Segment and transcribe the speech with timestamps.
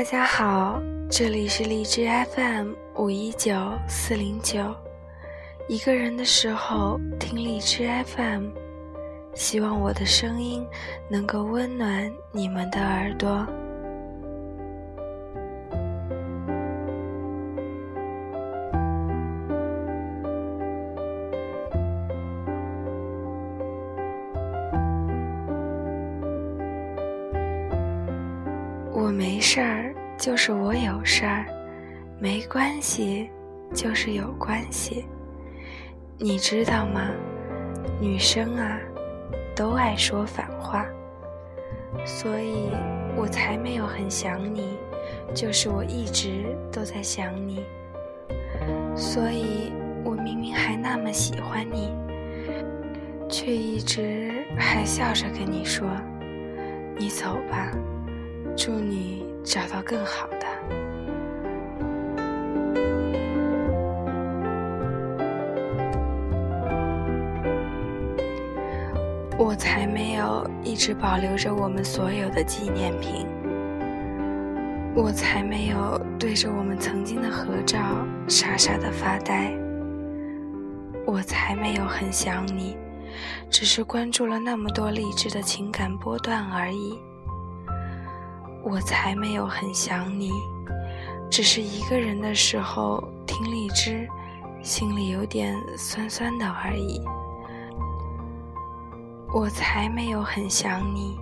[0.00, 0.80] 大家好，
[1.10, 3.52] 这里是荔枝 FM 五一九
[3.86, 4.74] 四零九，
[5.68, 8.46] 一个人的时候听荔枝 FM，
[9.34, 10.66] 希望我的声音
[11.06, 13.46] 能够温暖你们的耳朵。
[30.30, 31.44] 就是我有事儿；
[32.20, 33.28] 没关系，
[33.74, 35.04] 就是有关系。
[36.18, 37.10] 你知道吗？
[38.00, 38.78] 女生啊，
[39.56, 40.86] 都爱说反话，
[42.04, 42.70] 所以
[43.16, 44.78] 我才没有很想你，
[45.34, 47.64] 就是我一直都在想你。
[48.94, 49.72] 所以
[50.04, 51.92] 我明明还那么喜欢你，
[53.28, 55.88] 却一直还笑着跟你说
[56.96, 57.72] ：“你走吧。”
[58.56, 60.46] 祝你找到更好的。
[69.38, 73.26] 我才没有一直保留着我们所有的纪念品。
[74.94, 77.78] 我才没有对着我们曾经的合照
[78.28, 79.52] 傻傻的发呆。
[81.06, 82.76] 我才没有很想你，
[83.48, 86.98] 只是关注了那么多励志的情感波段而已。
[88.62, 90.30] 我才没有很想你，
[91.30, 94.08] 只是一个人的时候听荔枝，
[94.62, 97.00] 心里有点酸酸的而已。
[99.32, 101.16] 我才没有很想你，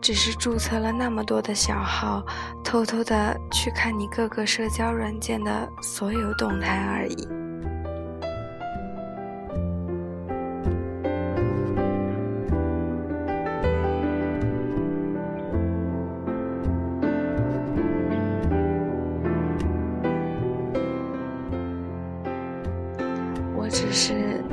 [0.00, 2.24] 只是注册了那么多的小号，
[2.62, 7.45] 偷偷的去看你各个社交软件的所有动态而已。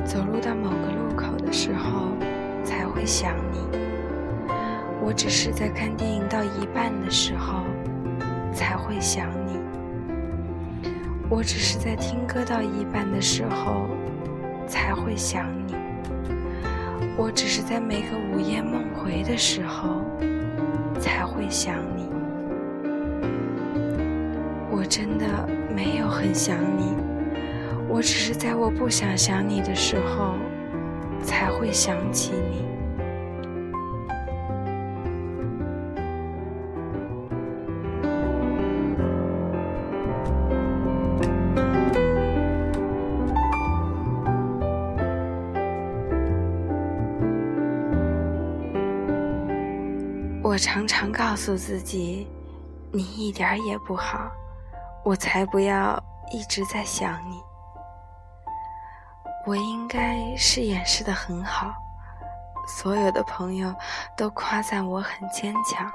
[0.05, 2.09] 走路到某个路口的时候
[2.63, 3.59] 才会想你，
[5.01, 7.63] 我只是在看电影到一半的时候
[8.53, 9.57] 才会想你，
[11.29, 13.87] 我只是在听歌到一半的时候
[14.67, 15.73] 才会想你，
[17.17, 20.01] 我只是在每个午夜梦回的时候
[20.99, 22.09] 才会想你，
[24.69, 25.25] 我真的
[25.73, 27.12] 没有很想你。
[27.95, 30.33] 我只是在我不想想你的时候，
[31.23, 32.65] 才会想起你。
[50.41, 52.27] 我常常告诉自己，
[52.91, 54.31] 你一点也不好，
[55.05, 57.37] 我才不要一直在想你。
[59.45, 61.73] 我应该是掩饰的很好，
[62.65, 63.75] 所有的朋友
[64.15, 65.91] 都夸赞我很坚强。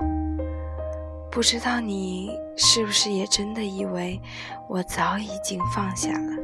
[1.30, 4.20] 不知道你是不是也真的以为
[4.68, 6.36] 我早已经放下了？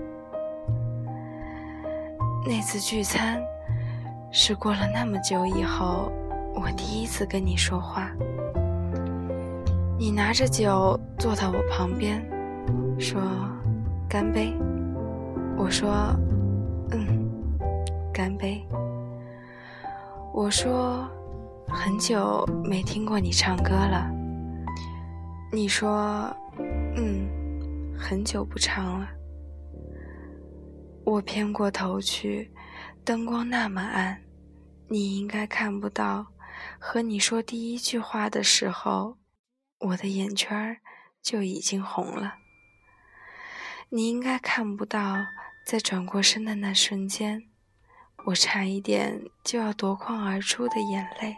[2.46, 3.38] 那次聚餐
[4.30, 6.10] 是过了那么久以后，
[6.54, 8.10] 我第一次跟你说话。
[9.98, 12.26] 你拿着酒坐到我旁边，
[12.98, 13.20] 说
[14.08, 14.56] ：“干杯。”
[15.56, 16.14] 我说。
[18.24, 18.66] 干杯。
[20.32, 21.06] 我说，
[21.68, 24.10] 很久没听过你唱歌了。
[25.52, 26.34] 你说，
[26.96, 29.06] 嗯，很久不唱了。
[31.04, 32.50] 我偏过头去，
[33.04, 34.18] 灯光那么暗，
[34.88, 36.26] 你应该看不到。
[36.78, 39.18] 和你说第一句话的时候，
[39.80, 40.78] 我的眼圈
[41.20, 42.36] 就已经红了。
[43.90, 45.26] 你应该看不到。
[45.66, 47.48] 在转过身的那瞬间，
[48.26, 51.36] 我差一点就要夺眶而出的眼泪。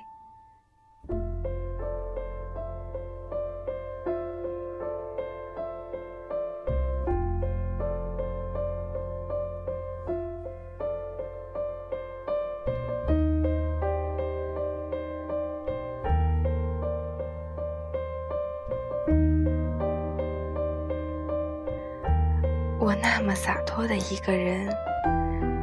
[22.79, 24.73] 我那么洒脱的一个人，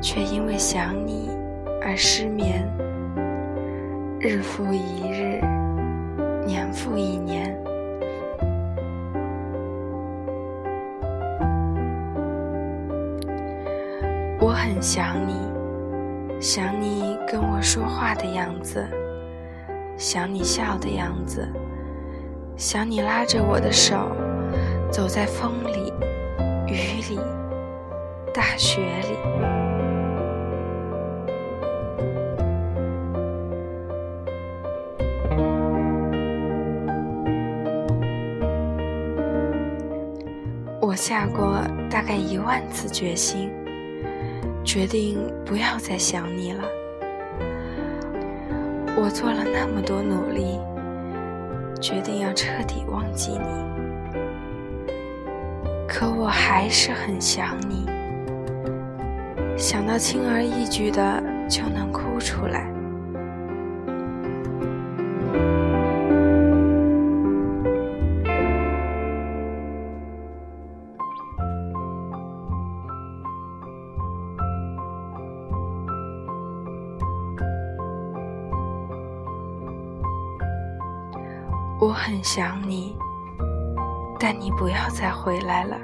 [0.03, 1.29] 却因为想你
[1.81, 2.69] 而失眠，
[4.19, 5.39] 日复一日，
[6.45, 7.57] 年复一年。
[14.41, 15.35] 我很想你，
[16.41, 18.85] 想你跟我说话的样子，
[19.95, 21.47] 想你笑的样子，
[22.57, 24.11] 想你拉着我的手，
[24.91, 25.93] 走在风里、
[26.67, 26.75] 雨
[27.09, 27.17] 里、
[28.33, 29.72] 大雪里。
[41.13, 41.61] 下过
[41.91, 43.51] 大概一万次决心，
[44.63, 46.63] 决定不要再想你了。
[48.97, 50.59] 我做了那么多努力。
[51.79, 54.97] 决定要彻底忘记你，
[55.87, 57.85] 可我还是很想你，
[59.55, 62.67] 想到轻而易举的就能哭出来。
[82.35, 82.97] 想你，
[84.19, 85.77] 但你不要再回来了。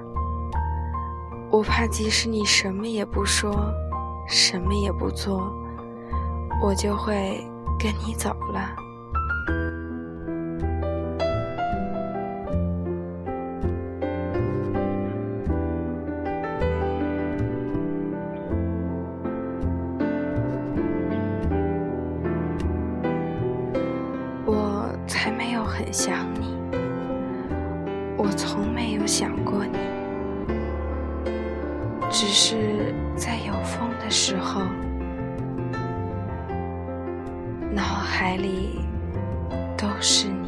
[1.52, 3.72] 我怕，即使你什么也不说，
[4.28, 5.54] 什么也不做，
[6.60, 7.48] 我就会
[7.78, 8.76] 跟你走了。
[32.12, 34.62] 只是在有风的时候，
[37.72, 38.80] 脑海里
[39.78, 40.39] 都是你。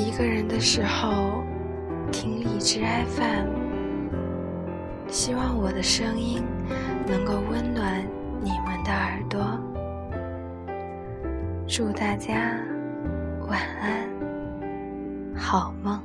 [0.00, 1.44] 一个人的时候
[2.10, 3.48] 听荔枝 FM，
[5.08, 6.42] 希望我的声音
[7.06, 8.02] 能够温暖
[8.40, 9.60] 你们的耳朵。
[11.66, 12.58] 祝大家
[13.46, 14.08] 晚安，
[15.36, 16.00] 好梦。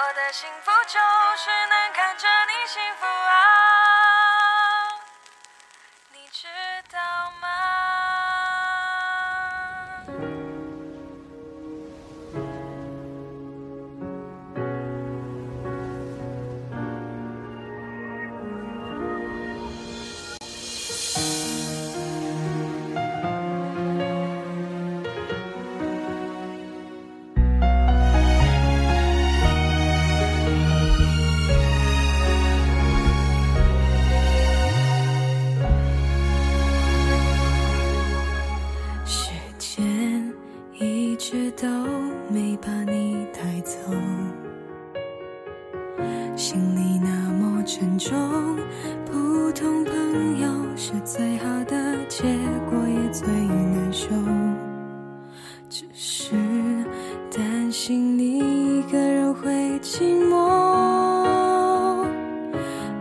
[0.00, 1.00] 我的幸福就
[1.42, 3.17] 是能看着你幸福
[53.38, 54.08] 会难受。
[55.70, 56.34] 只是
[57.30, 58.38] 担心你
[58.78, 62.06] 一个人会寂寞。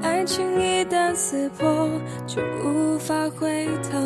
[0.03, 1.89] 爱情一旦撕破，
[2.27, 3.97] 就无法回头。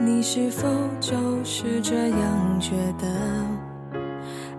[0.00, 0.68] 你是否
[1.00, 3.06] 就是这样觉得？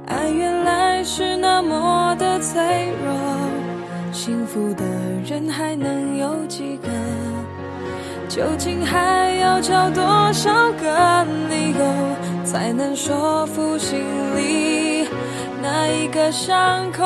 [0.08, 3.14] 爱原来是那么的脆弱。
[4.12, 4.86] 幸福的
[5.26, 6.88] 人还能有几个？
[8.30, 10.83] 究竟还要找多少个，
[12.54, 14.00] 才能说服心
[14.38, 15.10] 里
[15.60, 17.04] 那一个伤口？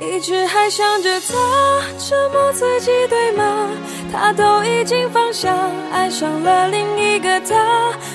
[0.00, 3.68] 一直还想着他，折磨自己，对吗？
[4.12, 5.54] 他都已经放下，
[5.92, 7.54] 爱上了另一个他。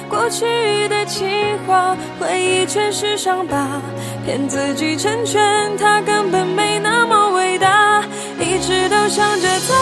[0.09, 3.81] 过去的情话，回忆全是伤疤，
[4.25, 8.03] 骗自己成全他，根本没那么伟大。
[8.37, 9.73] 一直都想着他，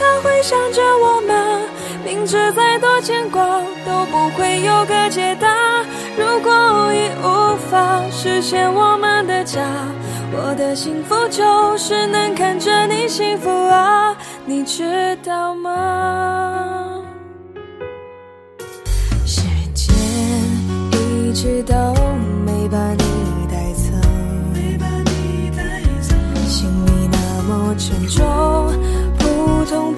[0.00, 1.60] 他会想着我吗？
[2.04, 5.48] 明知再牵挂，都不会有个解答。
[6.16, 9.60] 如果已无法实现我们的家。
[10.32, 17.00] 我的幸福就是能看着你幸福啊，你知道吗？
[19.24, 19.40] 时
[19.72, 19.94] 间
[20.92, 21.74] 一直都
[22.44, 23.92] 没把你带走，
[26.48, 28.24] 心里那么沉重，
[29.16, 29.94] 普通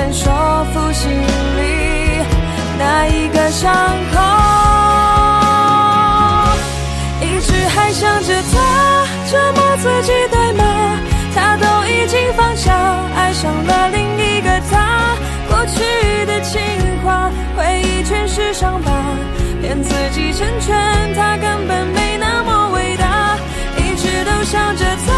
[0.00, 0.32] 能说
[0.72, 2.24] 服心里
[2.78, 3.70] 那一个伤
[4.10, 4.18] 口？
[7.20, 8.56] 一直还想着他，
[9.30, 10.64] 折磨自己，对吗？
[11.34, 12.72] 他都已经放下，
[13.14, 15.14] 爱上了另一个他。
[15.48, 16.62] 过去的情
[17.04, 18.90] 话，回忆全是伤疤，
[19.60, 23.36] 骗自己成全他，根本没那么伟大。
[23.76, 25.12] 一直都想着，他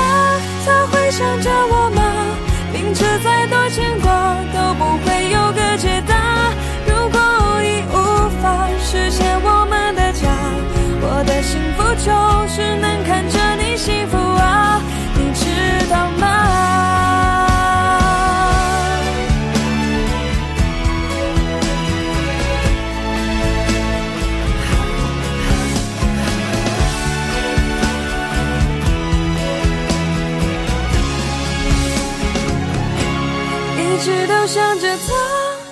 [34.02, 35.14] 一直都想着他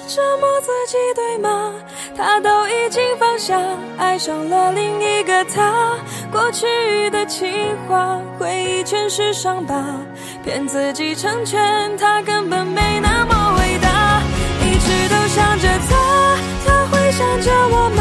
[0.06, 1.72] 折磨自己，对吗？
[2.16, 3.60] 他都已经放下，
[3.98, 5.96] 爱上了另一个他。
[6.30, 7.48] 过去的情
[7.88, 9.74] 话，回忆全是伤疤，
[10.44, 11.60] 骗自己成全
[11.96, 14.22] 他，根本没那么伟大。
[14.60, 17.99] 一直都想着他，他会想着我吗？